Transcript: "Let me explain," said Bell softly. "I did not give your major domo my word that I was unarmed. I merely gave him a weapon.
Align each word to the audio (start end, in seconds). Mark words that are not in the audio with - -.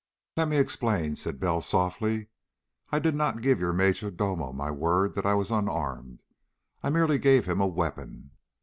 "Let 0.35 0.47
me 0.47 0.57
explain," 0.57 1.15
said 1.15 1.39
Bell 1.39 1.61
softly. 1.61 2.29
"I 2.91 2.97
did 2.97 3.13
not 3.13 3.39
give 3.43 3.59
your 3.59 3.71
major 3.71 4.09
domo 4.09 4.51
my 4.51 4.71
word 4.71 5.13
that 5.13 5.27
I 5.27 5.35
was 5.35 5.51
unarmed. 5.51 6.23
I 6.81 6.89
merely 6.89 7.19
gave 7.19 7.45
him 7.45 7.61
a 7.61 7.67
weapon. 7.67 8.31